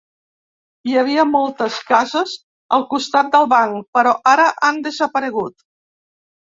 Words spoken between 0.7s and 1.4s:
Hi havia